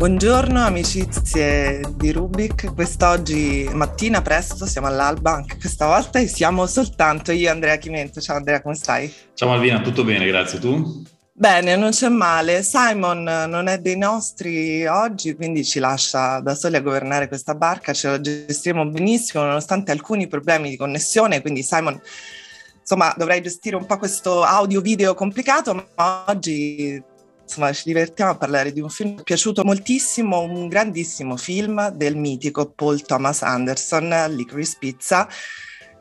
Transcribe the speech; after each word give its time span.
Buongiorno 0.00 0.64
amicizie 0.64 1.82
di 1.96 2.10
Rubik, 2.12 2.72
quest'oggi 2.72 3.68
mattina 3.74 4.22
presto 4.22 4.64
siamo 4.64 4.86
all'alba 4.86 5.32
anche 5.34 5.58
questa 5.58 5.86
volta 5.86 6.18
e 6.18 6.28
siamo 6.28 6.66
soltanto 6.66 7.32
io 7.32 7.48
e 7.48 7.50
Andrea 7.50 7.76
Chimento. 7.76 8.22
Ciao 8.22 8.36
Andrea, 8.36 8.62
come 8.62 8.76
stai? 8.76 9.12
Ciao 9.34 9.50
Malvina, 9.50 9.82
tutto 9.82 10.02
bene, 10.02 10.26
grazie. 10.26 10.58
Tu? 10.58 11.04
Bene, 11.40 11.74
non 11.74 11.88
c'è 11.88 12.10
male. 12.10 12.62
Simon 12.62 13.22
non 13.22 13.66
è 13.66 13.78
dei 13.78 13.96
nostri 13.96 14.84
oggi, 14.84 15.34
quindi 15.34 15.64
ci 15.64 15.78
lascia 15.78 16.38
da 16.40 16.54
soli 16.54 16.76
a 16.76 16.82
governare 16.82 17.28
questa 17.28 17.54
barca, 17.54 17.94
ce 17.94 18.08
la 18.08 18.20
gestiremo 18.20 18.84
benissimo 18.90 19.44
nonostante 19.44 19.90
alcuni 19.90 20.26
problemi 20.26 20.68
di 20.68 20.76
connessione, 20.76 21.40
quindi 21.40 21.62
Simon 21.62 21.98
insomma 22.78 23.14
dovrei 23.16 23.40
gestire 23.40 23.74
un 23.74 23.86
po' 23.86 23.96
questo 23.96 24.42
audio 24.42 24.82
video 24.82 25.14
complicato, 25.14 25.72
ma 25.96 26.24
oggi 26.26 27.02
insomma 27.42 27.72
ci 27.72 27.84
divertiamo 27.86 28.32
a 28.32 28.36
parlare 28.36 28.70
di 28.70 28.82
un 28.82 28.90
film 28.90 29.14
che 29.14 29.22
è 29.22 29.24
piaciuto 29.24 29.64
moltissimo, 29.64 30.40
un 30.40 30.68
grandissimo 30.68 31.38
film 31.38 31.88
del 31.88 32.16
mitico 32.16 32.70
Paul 32.70 33.00
Thomas 33.00 33.40
Anderson, 33.40 34.14
Licorice 34.28 34.76
Pizza, 34.78 35.26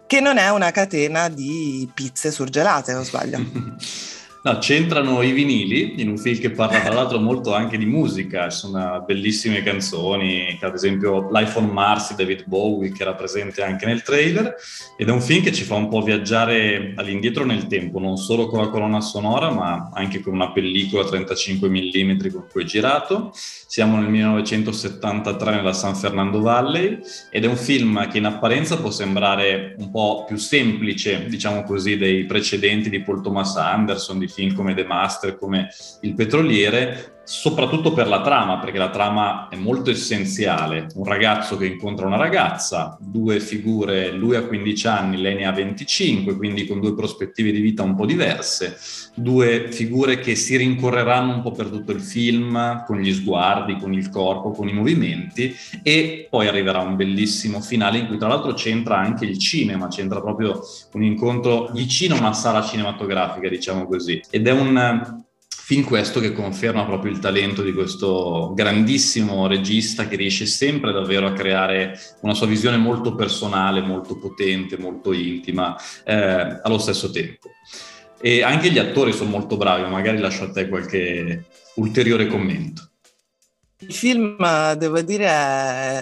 che 0.06 0.20
non 0.20 0.38
è 0.38 0.50
una 0.50 0.72
catena 0.72 1.30
di 1.30 1.90
pizze 1.94 2.30
surgelate, 2.30 2.94
o 2.94 3.04
sbaglio? 3.04 4.18
No, 4.42 4.58
c'entrano 4.58 5.22
i 5.22 5.34
vinili 5.34 6.02
in 6.02 6.08
un 6.08 6.18
film 6.18 6.40
che 6.40 6.52
parla 6.52 6.80
tra 6.80 6.94
l'altro 6.94 7.20
molto 7.20 7.54
anche 7.54 7.78
di 7.78 7.86
musica, 7.86 8.48
ci 8.48 8.60
sono 8.60 9.04
bellissime 9.06 9.62
canzoni, 9.64 10.58
ad 10.62 10.74
esempio 10.74 11.28
Life 11.30 11.58
on 11.58 11.66
Mars 11.66 12.12
di 12.12 12.24
David 12.24 12.46
Bowie 12.48 12.94
che 12.94 13.02
era 13.02 13.16
presente 13.16 13.62
anche 13.62 13.86
nel 13.86 14.02
trailer. 14.02 14.56
Ed 14.96 15.10
è 15.10 15.12
un 15.12 15.20
film 15.20 15.44
che 15.44 15.52
ci 15.52 15.66
fa 15.66 15.76
un 15.76 15.90
po' 15.90 16.02
viaggiare 16.02 16.94
all'indietro 16.96 17.44
nel 17.44 17.68
tempo, 17.68 18.00
non 18.00 18.16
solo 18.16 18.48
con 18.48 18.62
la 18.62 18.70
colonna 18.70 19.02
sonora 19.02 19.52
ma 19.52 19.90
anche 19.92 20.22
con 20.22 20.36
una 20.36 20.54
pellicola 20.54 21.04
35 21.04 21.68
mm 21.68 22.32
con 22.32 22.46
cui 22.50 22.64
è 22.64 22.66
girato. 22.66 23.34
Siamo 23.34 23.98
nel 23.98 24.10
1973 24.10 25.52
nella 25.52 25.74
San 25.74 25.96
Fernando 25.96 26.40
Valley. 26.40 27.00
Ed 27.30 27.44
è 27.44 27.48
un 27.48 27.58
film 27.58 28.08
che 28.10 28.20
in 28.20 28.26
apparenza 28.26 28.78
può 28.78 28.90
sembrare 28.90 29.76
un 29.80 29.92
po' 29.92 30.24
più 30.26 30.38
semplice, 30.38 31.26
diciamo 31.28 31.64
così, 31.64 31.98
dei 31.98 32.26
precedenti 32.26 32.90
di 32.90 33.02
Paul 33.02 33.22
Thomas 33.22 33.58
Anderson, 33.58 34.18
di 34.18 34.28
film 34.30 34.54
come 34.54 34.74
The 34.74 34.86
Master, 34.86 35.38
come 35.38 35.70
Il 36.02 36.14
Petroliere, 36.14 37.19
soprattutto 37.30 37.94
per 37.94 38.08
la 38.08 38.22
trama, 38.22 38.58
perché 38.58 38.80
la 38.80 38.90
trama 38.90 39.50
è 39.50 39.56
molto 39.56 39.92
essenziale. 39.92 40.88
Un 40.96 41.04
ragazzo 41.04 41.58
che 41.58 41.68
incontra 41.68 42.08
una 42.08 42.18
ragazza, 42.18 42.98
due 43.00 43.40
figure, 43.40 44.12
lui 44.12 44.36
ha 44.36 44.42
15 44.42 44.88
anni, 44.88 45.22
lei 45.22 45.36
ne 45.36 45.46
ha 45.46 45.52
25, 45.52 46.36
quindi 46.36 46.66
con 46.66 46.80
due 46.80 46.96
prospettive 46.96 47.52
di 47.52 47.62
vita 47.62 47.84
un 47.84 47.96
po' 47.96 48.08
diverse, 48.08 48.80
due 49.14 49.68
figure 49.70 50.18
che 50.18 50.34
si 50.34 50.58
rincorreranno 50.58 51.36
un 51.36 51.42
po' 51.44 51.52
per 51.52 51.68
tutto 51.68 51.92
il 51.92 52.02
film, 52.02 52.84
con 52.88 52.98
gli 52.98 53.14
sguardi, 53.14 53.78
con 53.78 53.94
il 53.94 54.10
corpo, 54.10 54.50
con 54.50 54.68
i 54.68 54.74
movimenti, 54.74 55.56
e 55.84 56.28
poi 56.32 56.48
arriverà 56.48 56.80
un 56.80 56.96
bellissimo 56.96 57.62
finale 57.62 58.00
in 58.00 58.08
cui 58.08 58.18
tra 58.18 58.28
l'altro 58.28 58.54
c'entra 58.54 58.98
anche 58.98 59.26
il 59.26 59.38
cinema, 59.38 59.88
c'entra 59.88 60.20
proprio 60.20 60.62
un 60.94 61.04
incontro 61.04 61.70
vicino 61.74 62.16
a 62.16 62.20
una 62.20 62.34
sala 62.34 62.64
cinematografica, 62.64 63.48
diciamo 63.48 63.86
così. 63.86 64.20
Ed 64.32 64.48
è 64.48 64.52
un 64.52 65.28
Fin 65.70 65.84
questo 65.84 66.20
che 66.20 66.34
conferma 66.34 66.84
proprio 66.84 67.12
il 67.12 67.20
talento 67.20 67.62
di 67.62 67.74
questo 67.74 68.54
grandissimo 68.56 69.46
regista 69.46 70.08
che 70.08 70.16
riesce 70.16 70.48
sempre 70.48 70.92
davvero 70.92 71.28
a 71.28 71.34
creare 71.34 71.96
una 72.22 72.34
sua 72.34 72.48
visione 72.48 72.78
molto 72.78 73.14
personale, 73.14 73.80
molto 73.80 74.18
potente, 74.18 74.80
molto 74.80 75.14
intima 75.14 75.78
eh, 76.06 76.60
allo 76.64 76.80
stesso 76.80 77.12
tempo. 77.12 77.52
E 78.20 78.42
anche 78.42 78.72
gli 78.72 78.80
attori 78.80 79.14
sono 79.14 79.30
molto 79.30 79.58
bravi, 79.58 79.88
magari 79.88 80.18
lascio 80.18 80.46
a 80.46 80.52
te 80.52 80.68
qualche 80.68 81.46
ulteriore 81.76 82.26
commento. 82.26 82.90
Il 83.82 83.94
film, 83.94 84.74
devo 84.74 85.02
dire, 85.02 85.28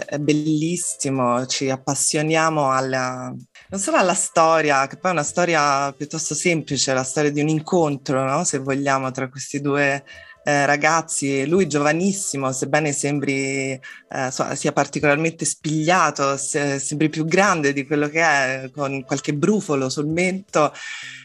è, 0.06 0.18
bellissimo, 0.18 1.46
ci 1.46 1.70
appassioniamo 1.70 2.72
alla, 2.72 3.36
non 3.70 3.80
solo 3.80 3.98
alla 3.98 4.14
storia, 4.14 4.88
che 4.88 4.98
poi 4.98 5.12
è 5.12 5.14
una 5.14 5.24
storia 5.24 5.92
piuttosto 5.92 6.34
semplice, 6.34 6.94
la 6.94 7.04
storia 7.04 7.32
di 7.32 7.42
un 7.42 7.50
incontro, 7.50 8.24
no? 8.24 8.44
se 8.44 8.60
vogliamo, 8.60 9.12
tra 9.12 9.28
questi 9.30 9.60
due 9.60 10.04
eh, 10.44 10.66
ragazzi, 10.66 11.46
lui 11.46 11.68
giovanissimo, 11.68 12.52
sebbene 12.54 12.94
sembri 12.94 13.72
eh, 13.72 14.32
sia 14.54 14.72
particolarmente 14.72 15.44
spigliato, 15.44 16.38
se, 16.38 16.80
sembri 16.80 17.10
più 17.10 17.26
grande 17.26 17.74
di 17.74 17.86
quello 17.86 18.08
che 18.08 18.22
è, 18.22 18.72
con 18.74 19.04
qualche 19.04 19.34
brufolo 19.34 19.90
sul 19.90 20.08
mento, 20.08 20.74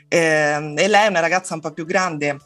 eh, 0.09 0.75
e 0.77 0.89
lei 0.89 1.05
è 1.05 1.09
una 1.09 1.21
ragazza 1.21 1.55
un 1.55 1.61
po' 1.61 1.73
più 1.73 1.85
grande 1.85 2.39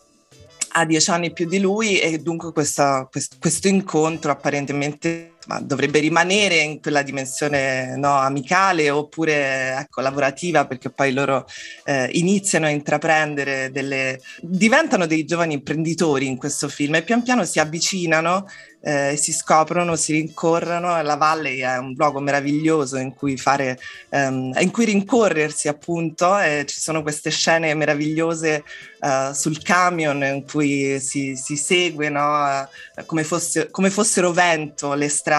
ha 0.78 0.84
dieci 0.84 1.10
anni 1.10 1.32
più 1.32 1.48
di 1.48 1.58
lui 1.58 1.98
e 1.98 2.18
dunque 2.18 2.52
questa, 2.52 3.08
questo, 3.10 3.36
questo 3.40 3.68
incontro 3.68 4.30
apparentemente 4.30 5.35
ma 5.46 5.60
dovrebbe 5.60 6.00
rimanere 6.00 6.56
in 6.56 6.80
quella 6.80 7.02
dimensione 7.02 7.96
no, 7.96 8.16
amicale 8.16 8.90
oppure 8.90 9.76
ecco, 9.78 10.00
lavorativa 10.00 10.66
perché 10.66 10.90
poi 10.90 11.12
loro 11.12 11.46
eh, 11.84 12.08
iniziano 12.12 12.66
a 12.66 12.70
intraprendere 12.70 13.70
delle... 13.70 14.20
diventano 14.40 15.06
dei 15.06 15.24
giovani 15.24 15.54
imprenditori 15.54 16.26
in 16.26 16.36
questo 16.36 16.68
film 16.68 16.96
e 16.96 17.02
pian 17.02 17.22
piano 17.22 17.44
si 17.44 17.58
avvicinano 17.58 18.46
eh, 18.86 19.16
si 19.16 19.32
scoprono, 19.32 19.96
si 19.96 20.12
rincorrono. 20.12 21.02
La 21.02 21.16
Valley 21.16 21.58
è 21.58 21.76
un 21.76 21.92
luogo 21.96 22.20
meraviglioso 22.20 22.98
in 22.98 23.14
cui, 23.14 23.36
fare, 23.36 23.80
ehm, 24.10 24.52
in 24.60 24.70
cui 24.70 24.84
rincorrersi, 24.84 25.66
appunto. 25.66 26.38
E 26.38 26.64
ci 26.68 26.78
sono 26.78 27.02
queste 27.02 27.30
scene 27.30 27.74
meravigliose 27.74 28.62
eh, 29.00 29.30
sul 29.34 29.60
camion 29.60 30.22
in 30.22 30.44
cui 30.48 31.00
si, 31.00 31.34
si 31.34 31.56
segue 31.56 32.08
no? 32.08 32.62
eh, 32.94 33.04
come, 33.04 33.24
fosse, 33.24 33.70
come 33.70 33.90
fossero 33.90 34.30
vento 34.30 34.94
le 34.94 35.08
strade 35.08 35.35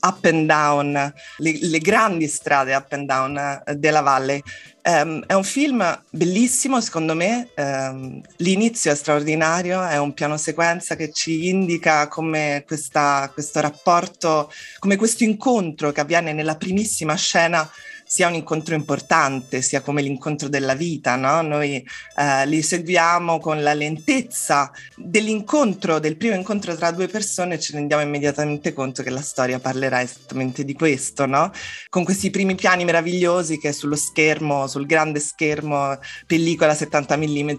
up 0.00 0.24
and 0.24 0.46
down, 0.46 0.92
le, 1.38 1.58
le, 1.60 1.78
grandi 1.78 2.26
strade 2.26 2.74
up 2.74 2.92
and 2.92 3.06
down 3.06 3.36
eh, 3.36 3.74
della 3.76 4.00
valle. 4.00 4.42
Um, 4.82 5.22
è 5.26 5.34
un 5.34 5.44
film 5.44 6.02
bellissimo 6.10 6.80
secondo 6.80 7.14
me, 7.14 7.50
um, 7.56 8.18
l'inizio 8.36 8.90
è 8.90 8.94
straordinario, 8.94 9.84
è 9.84 9.98
un 9.98 10.14
piano 10.14 10.38
sequenza 10.38 10.96
che 10.96 11.12
ci 11.12 11.48
indica 11.48 12.08
come 12.08 12.64
questa, 12.66 13.30
questo 13.32 13.60
rapporto, 13.60 14.50
come 14.78 14.96
questo 14.96 15.24
incontro 15.24 15.92
che 15.92 16.00
avviene 16.00 16.32
nella 16.32 16.56
primissima 16.56 17.14
scena 17.14 17.70
sia 18.10 18.26
un 18.26 18.34
incontro 18.34 18.74
importante, 18.74 19.62
sia 19.62 19.82
come 19.82 20.02
l'incontro 20.02 20.48
della 20.48 20.74
vita, 20.74 21.14
no? 21.14 21.42
Noi 21.42 21.76
eh, 22.16 22.44
li 22.46 22.60
seguiamo 22.60 23.38
con 23.38 23.62
la 23.62 23.72
lentezza 23.72 24.72
dell'incontro, 24.96 26.00
del 26.00 26.16
primo 26.16 26.34
incontro 26.34 26.74
tra 26.74 26.90
due 26.90 27.06
persone 27.06 27.54
e 27.54 27.60
ci 27.60 27.70
rendiamo 27.70 28.02
immediatamente 28.02 28.72
conto 28.72 29.04
che 29.04 29.10
la 29.10 29.22
storia 29.22 29.60
parlerà 29.60 30.02
esattamente 30.02 30.64
di 30.64 30.74
questo, 30.74 31.24
no? 31.26 31.52
Con 31.88 32.02
questi 32.02 32.30
primi 32.30 32.56
piani 32.56 32.82
meravigliosi 32.84 33.58
che 33.58 33.72
sullo 33.72 33.94
schermo, 33.94 34.66
sul 34.66 34.86
grande 34.86 35.20
schermo, 35.20 35.96
pellicola 36.26 36.74
70 36.74 37.16
mm, 37.16 37.50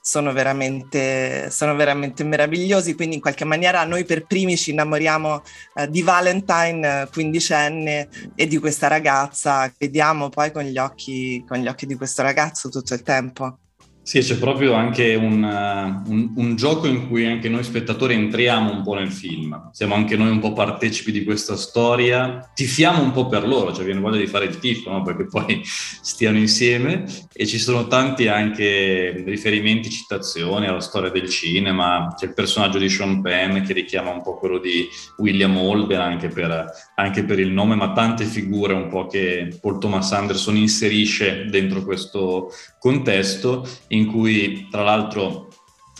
sono 0.00 0.32
veramente, 0.32 1.50
sono 1.50 1.74
veramente 1.74 2.24
meravigliosi, 2.24 2.94
quindi 2.94 3.16
in 3.16 3.20
qualche 3.20 3.44
maniera 3.44 3.84
noi 3.84 4.06
per 4.06 4.24
primi 4.24 4.56
ci 4.56 4.70
innamoriamo 4.70 5.42
eh, 5.74 5.90
di 5.90 6.00
Valentine, 6.00 7.06
quindicenne, 7.12 8.08
e 8.34 8.46
di 8.46 8.56
questa 8.56 8.88
ragazza 8.88 9.70
che 9.76 9.88
vediamo 9.90 10.28
poi 10.28 10.52
con 10.52 10.62
gli 10.62 10.78
occhi, 10.78 11.44
con 11.46 11.58
gli 11.58 11.66
occhi 11.66 11.84
di 11.84 11.96
questo 11.96 12.22
ragazzo 12.22 12.68
tutto 12.68 12.94
il 12.94 13.02
tempo. 13.02 13.58
Sì, 14.02 14.20
c'è 14.20 14.38
proprio 14.38 14.72
anche 14.72 15.14
un, 15.14 15.42
uh, 15.42 16.10
un, 16.10 16.32
un, 16.34 16.56
gioco 16.56 16.86
in 16.86 17.06
cui 17.06 17.26
anche 17.26 17.50
noi 17.50 17.62
spettatori 17.62 18.14
entriamo 18.14 18.72
un 18.72 18.82
po' 18.82 18.94
nel 18.94 19.12
film, 19.12 19.68
siamo 19.72 19.94
anche 19.94 20.16
noi 20.16 20.30
un 20.30 20.40
po' 20.40 20.54
partecipi 20.54 21.12
di 21.12 21.22
questa 21.22 21.54
storia, 21.54 22.50
tifiamo 22.54 23.02
un 23.02 23.12
po' 23.12 23.26
per 23.26 23.46
loro, 23.46 23.74
cioè 23.74 23.84
viene 23.84 24.00
voglia 24.00 24.18
di 24.18 24.26
fare 24.26 24.46
il 24.46 24.58
tifo, 24.58 24.90
no? 24.90 25.02
perché 25.02 25.26
poi 25.26 25.60
stiano 26.00 26.38
insieme. 26.38 27.04
E 27.32 27.46
ci 27.46 27.58
sono 27.58 27.86
tanti 27.86 28.26
anche 28.26 29.22
riferimenti, 29.26 29.90
citazioni 29.90 30.66
alla 30.66 30.80
storia 30.80 31.10
del 31.10 31.28
cinema, 31.28 32.12
c'è 32.16 32.26
il 32.26 32.34
personaggio 32.34 32.78
di 32.78 32.88
Sean 32.88 33.20
Penn 33.20 33.62
che 33.62 33.74
richiama 33.74 34.10
un 34.10 34.22
po' 34.22 34.38
quello 34.38 34.58
di 34.58 34.88
William 35.18 35.56
Holden 35.56 36.00
anche 36.00 36.28
per, 36.28 36.66
anche 36.96 37.22
per 37.24 37.38
il 37.38 37.50
nome, 37.50 37.76
ma 37.76 37.92
tante 37.92 38.24
figure 38.24 38.72
un 38.72 38.88
po' 38.88 39.06
che 39.06 39.56
Paul 39.60 39.78
Thomas 39.78 40.10
Anderson 40.12 40.56
inserisce 40.56 41.44
dentro 41.50 41.84
questo 41.84 42.50
contesto 42.78 43.68
in 43.92 44.06
cui 44.06 44.68
tra 44.70 44.82
l'altro 44.82 45.48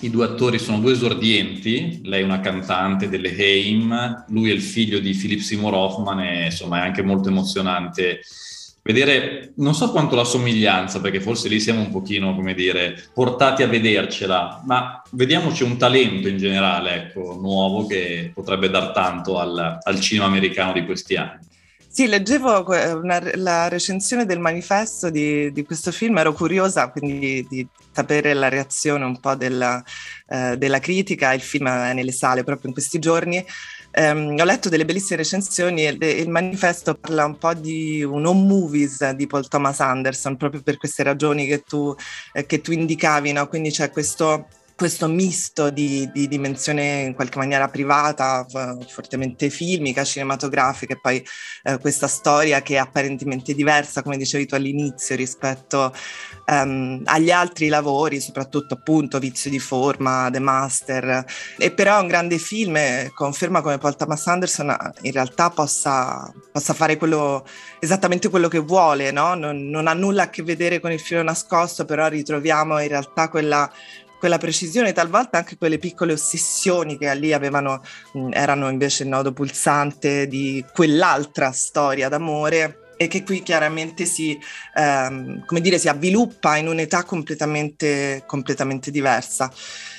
i 0.01 0.11
due 0.11 0.25
attori 0.25 0.59
sono 0.59 0.79
due 0.79 0.93
esordienti, 0.93 2.01
lei 2.05 2.23
è 2.23 2.25
una 2.25 2.41
cantante 2.41 3.09
delle 3.09 3.31
Haim, 3.31 4.25
lui 4.29 4.51
è 4.51 4.53
il 4.53 4.63
figlio 4.63 4.99
di 4.99 5.15
Philip 5.15 5.41
Seymour 5.41 5.75
Hoffman 5.75 6.21
e 6.21 6.45
insomma 6.47 6.79
è 6.79 6.87
anche 6.87 7.03
molto 7.03 7.29
emozionante 7.29 8.21
vedere, 8.83 9.53
non 9.57 9.75
so 9.75 9.91
quanto 9.91 10.17
la 10.17 10.25
somiglianza, 10.25 11.01
perché 11.01 11.21
forse 11.21 11.49
lì 11.49 11.61
siamo 11.61 11.81
un 11.81 11.91
pochino, 11.91 12.35
come 12.35 12.55
dire, 12.55 13.11
portati 13.13 13.63
a 13.63 13.69
vedercela, 13.69 14.63
ma 14.65 15.03
vediamoci 15.11 15.63
un 15.63 15.77
talento 15.77 16.29
in 16.29 16.39
generale, 16.39 16.95
ecco, 16.95 17.39
nuovo 17.39 17.87
che 17.87 18.31
potrebbe 18.35 18.71
dar 18.71 18.93
tanto 18.93 19.39
al, 19.39 19.79
al 19.81 20.01
cinema 20.01 20.27
americano 20.27 20.73
di 20.73 20.85
questi 20.85 21.17
anni. 21.17 21.49
Sì, 21.93 22.07
leggevo 22.07 22.67
una, 23.03 23.21
la 23.35 23.67
recensione 23.67 24.25
del 24.25 24.39
manifesto 24.39 25.11
di, 25.11 25.51
di, 25.51 25.65
questo 25.65 25.91
film, 25.91 26.19
ero 26.19 26.33
curiosa 26.33 26.89
quindi 26.89 27.45
di 27.51 27.67
sapere 27.91 28.33
la 28.33 28.49
reazione 28.49 29.05
un 29.05 29.19
po' 29.19 29.35
della, 29.35 29.83
eh, 30.29 30.57
della 30.57 30.79
critica, 30.79 31.33
il 31.33 31.41
film 31.41 31.69
è 31.69 31.93
nelle 31.93 32.13
sale 32.13 32.45
proprio 32.45 32.69
in 32.69 32.75
questi 32.75 33.01
giorni. 33.01 33.45
Um, 33.93 34.37
ho 34.39 34.45
letto 34.45 34.69
delle 34.69 34.85
bellissime 34.85 35.17
recensioni 35.17 35.85
e 35.85 35.97
il 35.99 36.29
manifesto 36.29 36.95
parla 36.95 37.25
un 37.25 37.37
po' 37.39 37.55
di 37.55 38.05
un 38.05 38.25
home 38.25 38.47
movies 38.47 39.11
di 39.11 39.27
Paul 39.27 39.49
Thomas 39.49 39.81
Anderson, 39.81 40.37
proprio 40.37 40.63
per 40.63 40.77
queste 40.77 41.03
ragioni 41.03 41.45
che 41.49 41.63
tu, 41.63 41.93
eh, 42.33 42.47
che 42.47 42.61
tu 42.61 42.71
indicavi, 42.71 43.33
no? 43.33 43.49
quindi 43.49 43.73
c'è 43.73 43.91
questo 43.91 44.47
questo 44.81 45.09
misto 45.09 45.69
di, 45.69 46.11
di, 46.11 46.27
dimensione 46.27 47.03
in 47.03 47.15
qualche 47.15 47.37
maniera 47.37 47.69
privata, 47.69 48.47
fortemente 48.89 49.51
filmica, 49.51 50.05
cinematografica 50.05 50.95
e 50.95 50.99
poi 50.99 51.23
eh, 51.65 51.77
questa 51.79 52.07
storia 52.07 52.63
che 52.63 52.77
è 52.77 52.79
apparentemente 52.79 53.53
diversa, 53.53 54.03
come 54.03 54.17
dicevi 54.17 54.47
tu 54.47 54.55
all'inizio, 54.55 55.17
rispetto 55.17 55.95
um, 56.47 57.03
agli 57.05 57.31
altri 57.31 57.69
lavori, 57.69 58.21
soprattutto 58.21 58.73
appunto 58.73 59.19
Vizio 59.19 59.51
di 59.51 59.59
forma, 59.59 60.31
The 60.33 60.39
Master. 60.39 61.27
E 61.59 61.73
però 61.73 61.99
è 61.99 62.01
un 62.01 62.09
grande 62.09 62.39
film 62.39 62.75
e 62.77 63.11
conferma 63.15 63.61
come 63.61 63.77
Paul 63.77 63.97
Thomas 63.97 64.27
Anderson 64.29 64.75
in 65.03 65.13
realtà 65.13 65.51
possa, 65.51 66.33
possa 66.51 66.73
fare 66.73 66.97
quello, 66.97 67.47
esattamente 67.81 68.31
quello 68.31 68.49
che 68.49 68.61
vuole, 68.61 69.11
no? 69.11 69.35
non, 69.35 69.69
non 69.69 69.89
ha 69.89 69.93
nulla 69.93 70.23
a 70.23 70.31
che 70.31 70.43
vedere 70.43 70.81
con 70.81 70.91
il 70.91 71.01
filo 71.01 71.23
nascosto, 71.23 71.85
però 71.85 72.09
ritroviamo 72.09 72.81
in 72.81 72.89
realtà 72.89 73.29
quella 73.29 73.71
quella 74.21 74.39
precisione, 74.39 74.93
talvolta 74.93 75.39
anche 75.39 75.57
quelle 75.57 75.79
piccole 75.79 76.13
ossessioni 76.13 76.99
che 76.99 77.13
lì 77.17 77.33
avevano, 77.33 77.83
erano 78.31 78.69
invece 78.69 79.05
il 79.05 79.09
nodo 79.09 79.33
pulsante 79.33 80.29
di 80.29 80.63
quell'altra 80.73 81.51
storia 81.53 82.11
d'amore 82.11 82.93
e 82.99 83.09
che 83.09 83.23
qui 83.23 83.43
chiaramente 83.43 84.05
si, 84.05 84.39
ehm, 84.75 85.47
come 85.47 85.61
dire, 85.63 85.79
si 85.79 85.89
avviluppa 85.89 86.59
in 86.59 86.69
un'età 86.69 87.05
completamente, 87.05 88.23
completamente 88.27 88.91
diversa. 88.91 89.51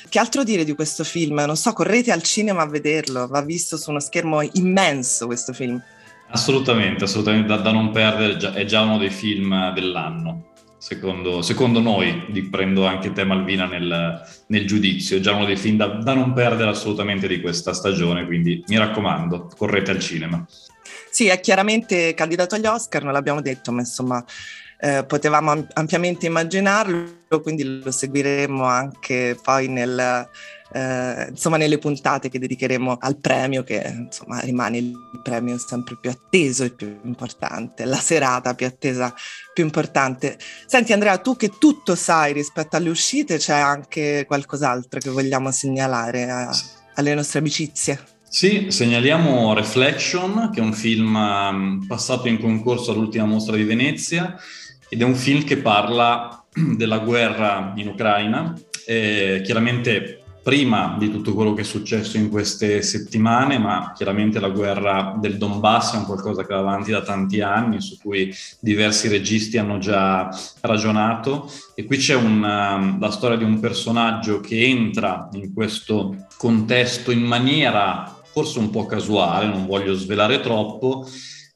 Che 0.07 0.19
altro 0.19 0.43
dire 0.43 0.63
di 0.63 0.73
questo 0.73 1.03
film? 1.03 1.39
Non 1.39 1.57
so, 1.57 1.73
correte 1.73 2.11
al 2.11 2.21
cinema 2.21 2.61
a 2.61 2.67
vederlo, 2.67 3.27
va 3.27 3.41
visto 3.41 3.75
su 3.75 3.89
uno 3.89 3.99
schermo 3.99 4.43
immenso 4.53 5.25
questo 5.25 5.51
film. 5.51 5.81
Assolutamente, 6.29 7.05
assolutamente 7.05 7.47
da, 7.47 7.57
da 7.57 7.71
non 7.71 7.91
perdere, 7.91 8.53
è 8.53 8.65
già 8.65 8.81
uno 8.81 8.99
dei 8.99 9.09
film 9.09 9.73
dell'anno 9.73 10.50
secondo, 10.81 11.43
secondo 11.43 11.79
noi, 11.79 12.47
prendo 12.49 12.87
anche 12.87 13.13
te 13.13 13.23
Malvina 13.23 13.67
nel, 13.67 14.19
nel 14.47 14.65
giudizio, 14.65 15.19
già 15.19 15.33
uno 15.33 15.45
dei 15.45 15.55
film 15.55 15.77
da, 15.77 15.85
da, 15.85 16.15
non 16.15 16.33
perdere 16.33 16.71
assolutamente 16.71 17.27
di 17.27 17.39
questa 17.39 17.71
stagione, 17.71 18.25
quindi 18.25 18.63
mi 18.65 18.77
raccomando, 18.79 19.51
correte 19.55 19.91
al 19.91 19.99
cinema. 19.99 20.43
Sì, 21.11 21.27
è 21.27 21.39
chiaramente 21.39 22.15
candidato 22.15 22.55
agli 22.55 22.65
Oscar, 22.65 23.03
non 23.03 23.13
l'abbiamo 23.13 23.41
detto, 23.41 23.71
ma 23.71 23.81
insomma 23.81 24.25
eh, 24.79 25.05
potevamo 25.05 25.67
ampiamente 25.73 26.25
immaginarlo, 26.25 27.41
quindi 27.43 27.63
lo 27.63 27.91
seguiremo 27.91 28.63
anche 28.63 29.37
poi 29.39 29.67
nel 29.67 30.27
eh, 30.73 31.27
insomma 31.29 31.57
nelle 31.57 31.77
puntate 31.77 32.29
che 32.29 32.39
dedicheremo 32.39 32.97
al 32.99 33.19
premio 33.19 33.63
che 33.63 33.83
insomma 33.93 34.39
rimane 34.39 34.77
il 34.77 34.93
premio 35.21 35.57
sempre 35.57 35.97
più 35.99 36.09
atteso 36.09 36.63
e 36.63 36.71
più 36.71 36.99
importante, 37.03 37.85
la 37.85 37.97
serata 37.97 38.53
più 38.53 38.65
attesa, 38.65 39.13
più 39.53 39.63
importante. 39.63 40.37
Senti 40.65 40.93
Andrea, 40.93 41.17
tu 41.17 41.35
che 41.35 41.51
tutto 41.59 41.95
sai 41.95 42.33
rispetto 42.33 42.77
alle 42.77 42.89
uscite, 42.89 43.37
c'è 43.37 43.57
anche 43.57 44.25
qualcos'altro 44.25 44.99
che 44.99 45.09
vogliamo 45.09 45.51
segnalare 45.51 46.29
a, 46.29 46.49
alle 46.95 47.13
nostre 47.13 47.39
amicizie? 47.39 47.99
Sì, 48.33 48.67
segnaliamo 48.69 49.53
Reflection, 49.53 50.51
che 50.53 50.61
è 50.61 50.63
un 50.63 50.71
film 50.71 51.15
um, 51.15 51.85
passato 51.85 52.29
in 52.29 52.39
concorso 52.39 52.91
all'ultima 52.91 53.25
mostra 53.25 53.57
di 53.57 53.63
Venezia 53.63 54.37
ed 54.87 55.01
è 55.01 55.03
un 55.03 55.15
film 55.15 55.43
che 55.43 55.57
parla 55.57 56.41
della 56.77 56.99
guerra 56.99 57.73
in 57.75 57.89
Ucraina. 57.89 58.57
E 58.85 59.41
chiaramente 59.43 60.20
prima 60.43 60.95
di 60.97 61.11
tutto 61.11 61.33
quello 61.33 61.53
che 61.53 61.61
è 61.61 61.65
successo 61.65 62.17
in 62.17 62.29
queste 62.29 62.81
settimane, 62.81 63.59
ma 63.59 63.93
chiaramente 63.95 64.39
la 64.39 64.49
guerra 64.49 65.15
del 65.19 65.37
Donbass 65.37 65.93
è 65.93 65.97
un 65.97 66.05
qualcosa 66.05 66.45
che 66.45 66.53
va 66.53 66.59
avanti 66.59 66.91
da 66.91 67.01
tanti 67.01 67.41
anni, 67.41 67.79
su 67.79 67.97
cui 68.01 68.33
diversi 68.59 69.07
registi 69.07 69.57
hanno 69.57 69.77
già 69.77 70.29
ragionato. 70.61 71.51
E 71.75 71.85
qui 71.85 71.97
c'è 71.97 72.15
una, 72.15 72.97
la 72.99 73.11
storia 73.11 73.37
di 73.37 73.43
un 73.43 73.59
personaggio 73.59 74.39
che 74.39 74.63
entra 74.63 75.29
in 75.33 75.53
questo 75.53 76.27
contesto 76.37 77.11
in 77.11 77.21
maniera 77.21 78.15
forse 78.31 78.59
un 78.59 78.69
po' 78.69 78.85
casuale, 78.85 79.45
non 79.45 79.65
voglio 79.65 79.93
svelare 79.93 80.39
troppo, 80.39 81.05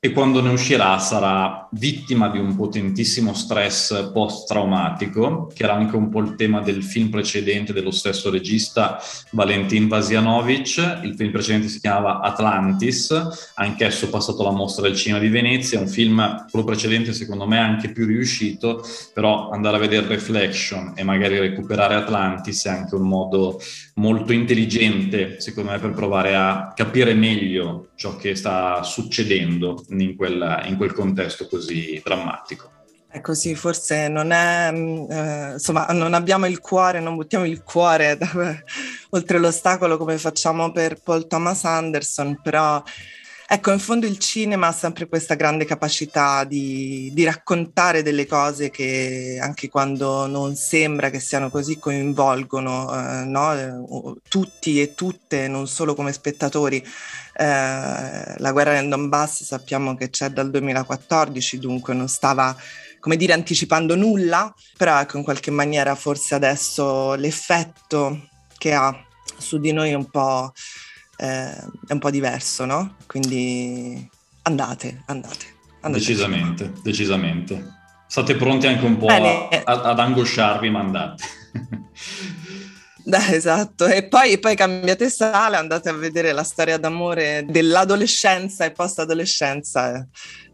e 0.06 0.12
quando 0.12 0.40
ne 0.40 0.52
uscirà 0.52 1.00
sarà 1.00 1.68
vittima 1.72 2.30
di 2.30 2.38
un 2.38 2.56
potentissimo 2.56 3.34
stress 3.34 4.12
post-traumatico, 4.12 5.52
che 5.52 5.64
era 5.64 5.74
anche 5.74 5.96
un 5.96 6.10
po' 6.10 6.20
il 6.20 6.36
tema 6.36 6.62
del 6.62 6.84
film 6.84 7.10
precedente 7.10 7.74
dello 7.74 7.90
stesso 7.90 8.30
regista 8.30 9.00
Valentin 9.32 9.88
Vasianovic. 9.88 11.00
Il 11.04 11.16
film 11.16 11.32
precedente 11.32 11.70
si 11.70 11.80
chiamava 11.80 12.20
Atlantis, 12.20 13.52
anch'esso 13.56 14.10
passato 14.10 14.42
alla 14.42 14.56
mostra 14.56 14.84
del 14.84 14.96
cinema 14.96 15.20
di 15.20 15.30
Venezia, 15.30 15.80
un 15.80 15.88
film, 15.88 16.46
quello 16.52 16.66
precedente 16.66 17.12
secondo 17.12 17.48
me 17.48 17.58
anche 17.58 17.92
più 17.92 18.06
riuscito, 18.06 18.86
però 19.12 19.50
andare 19.50 19.78
a 19.78 19.80
vedere 19.80 20.06
Reflection 20.06 20.94
e 20.96 21.04
magari 21.04 21.40
recuperare 21.40 21.96
Atlantis 21.96 22.64
è 22.66 22.70
anche 22.70 22.94
un 22.94 23.08
modo 23.08 23.60
molto 23.96 24.34
intelligente, 24.34 25.40
secondo 25.40 25.72
me, 25.72 25.80
per 25.80 25.92
provare 25.92 26.36
a 26.36 26.74
capire 26.76 27.16
meglio 27.16 27.88
ciò 27.96 28.18
che 28.18 28.36
sta 28.36 28.84
succedendo 28.84 29.84
in, 30.02 30.16
quella, 30.16 30.66
in 30.66 30.78
quel 30.78 30.94
contesto 30.94 31.48
così 31.48 32.02
drammatico. 32.04 32.72
È 33.08 33.22
così, 33.22 33.56
forse 33.56 34.10
non 34.10 34.32
è, 34.32 34.72
mm, 34.72 35.10
eh, 35.10 35.52
insomma, 35.54 35.86
non 35.88 36.14
abbiamo 36.14 36.48
il 36.48 36.60
cuore, 36.60 37.00
non 37.00 37.16
buttiamo 37.16 37.46
il 37.46 37.64
cuore 37.64 38.18
da, 38.18 38.28
oltre 39.12 39.38
l'ostacolo 39.38 39.98
come 39.98 40.18
facciamo 40.18 40.72
per 40.72 41.02
Paul 41.02 41.28
Thomas 41.28 41.64
Anderson, 41.64 42.40
però 42.42 42.84
ecco, 43.48 43.72
in 43.72 43.80
fondo 43.80 44.06
il 44.06 44.18
cinema 44.18 44.68
ha 44.68 44.72
sempre 44.72 45.08
questa 45.08 45.36
grande 45.36 45.66
capacità 45.66 46.44
di, 46.44 47.12
di 47.14 47.24
raccontare 47.24 48.02
delle 48.02 48.26
cose 48.26 48.70
che 48.70 49.38
anche 49.42 49.70
quando 49.70 50.28
non 50.28 50.56
sembra 50.56 51.10
che 51.10 51.20
siano 51.20 51.50
così 51.50 51.78
coinvolgono 51.78 52.94
eh, 52.94 53.26
no? 53.26 54.18
tutti 54.28 54.82
e 54.82 54.94
tutte, 54.96 55.48
non 55.48 55.68
solo 55.68 55.96
come 55.96 56.14
spettatori. 56.14 56.78
Eh, 57.38 58.38
la 58.38 58.52
guerra 58.52 58.74
nel 58.74 58.88
Donbass 58.88 59.44
sappiamo 59.44 59.96
che 59.96 60.10
c'è 60.10 60.30
dal 60.30 60.50
2014, 60.50 61.60
dunque 61.60 61.94
non 61.94 62.08
stava 62.08 62.56
come 63.00 63.18
dire 63.18 63.34
anticipando 63.34 63.96
nulla, 63.96 64.52
però 64.78 65.00
ecco 65.00 65.18
in 65.18 65.24
qualche 65.24 65.52
maniera 65.52 65.94
forse 65.94 66.34
adesso 66.34 67.14
l'effetto 67.14 68.30
che 68.58 68.74
ha 68.74 69.06
su 69.38 69.60
di 69.60 69.72
noi 69.72 69.94
un 69.94 70.10
po', 70.10 70.52
eh, 71.18 71.56
è 71.88 71.92
un 71.92 72.00
po 72.00 72.10
diverso, 72.10 72.66
no? 72.66 72.96
Quindi 73.06 74.10
andate, 74.44 75.04
andate. 75.06 75.46
andate 75.82 76.04
decisamente, 76.04 76.72
decisamente. 76.84 77.74
State 78.08 78.36
pronti 78.36 78.68
anche 78.68 78.86
un 78.86 78.98
po' 78.98 79.08
a, 79.08 79.50
ad 79.64 80.00
angosciarvi, 80.00 80.70
ma 80.70 80.80
andate. 80.80 81.24
esatto, 83.34 83.86
e 83.88 84.08
poi, 84.08 84.40
poi, 84.40 84.56
cambiate 84.56 85.10
sala, 85.10 85.58
andate 85.58 85.90
a 85.90 85.94
vedere 85.94 86.32
la 86.32 86.44
storia 86.44 86.78
d'amore 86.78 87.46
dell'adolescenza 87.48 88.66
e 88.66 88.72
post-adolescenza 88.72 90.08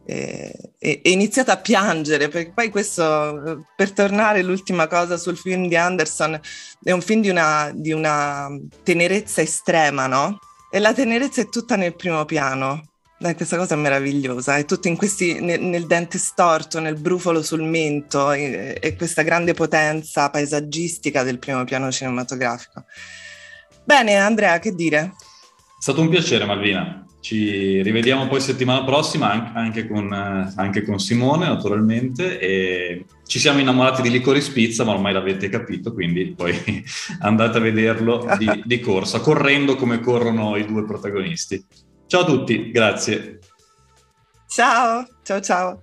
e, 0.06 0.54
e, 0.78 1.02
e, 1.04 1.10
iniziate 1.12 1.52
a 1.52 1.58
piangere, 1.58 2.28
perché 2.28 2.52
poi 2.54 2.70
questo, 2.70 3.66
per 3.76 3.92
tornare 3.92 4.42
l'ultima 4.42 4.88
cosa 4.88 5.18
sul 5.18 5.38
film 5.38 5.68
di 5.68 5.76
Anderson, 5.76 6.40
è 6.84 6.92
un 6.92 7.02
film 7.02 7.22
di 7.22 7.30
una, 7.30 7.72
di 7.74 7.92
una 7.92 8.50
tenerezza 8.84 9.42
estrema, 9.42 10.08
no? 10.08 10.40
E 10.72 10.80
la 10.80 10.94
tenerezza 10.94 11.42
è 11.42 11.50
tutta 11.50 11.76
nel 11.76 11.96
primo 11.96 12.24
piano, 12.26 12.92
Dai, 13.22 13.36
questa 13.36 13.56
cosa 13.56 13.76
è 13.76 13.78
meravigliosa, 13.78 14.58
è 14.58 14.66
tutto 14.66 14.92
questi, 14.96 15.40
nel, 15.42 15.62
nel, 15.62 15.86
dente 15.86 16.18
storto, 16.18 16.80
nel 16.80 17.00
brufolo 17.00 17.44
sul 17.44 17.62
mento 17.62 18.32
e, 18.32 18.80
e, 18.82 18.96
questa 18.96 19.22
grande 19.22 19.54
potenza 19.54 20.32
paesaggistica 20.32 21.22
del 21.22 21.38
primo 21.38 21.64
piano 21.64 21.92
cinematografico. 21.92 22.86
Bene, 23.84 24.16
Andrea, 24.16 24.58
che 24.58 24.74
dire? 24.74 25.14
È 25.78 25.82
stato 25.82 26.02
un 26.02 26.10
piacere, 26.10 26.46
Malvina. 26.46 27.06
Ci 27.22 27.84
rivediamo 27.84 28.28
poi 28.28 28.42
settimana 28.42 28.84
prossima 28.84 29.54
anche 29.54 29.88
con, 29.88 30.12
anche 30.12 30.84
con 30.84 31.00
Simone, 31.00 31.48
naturalmente. 31.48 32.40
E 32.40 33.06
ci 33.26 33.40
siamo 33.40 33.60
innamorati 33.60 34.02
di 34.02 34.10
Licori 34.10 34.42
Spizza, 34.42 34.84
ma 34.84 34.92
ormai 34.92 35.14
l'avete 35.14 35.48
capito, 35.48 35.94
quindi 35.94 36.34
poi 36.36 36.54
andate 37.22 37.60
a 37.60 37.62
vederlo 37.62 38.28
di, 38.38 38.64
di 38.66 38.80
corsa, 38.80 39.20
correndo 39.20 39.76
come 39.76 40.00
corrono 40.00 40.58
i 40.58 40.66
due 40.66 40.84
protagonisti. 40.84 41.64
Ciao 42.08 42.22
a 42.22 42.26
tutti, 42.26 42.72
grazie. 42.72 43.40
Ciao, 44.48 45.06
ciao 45.24 45.40
ciao. 45.40 45.82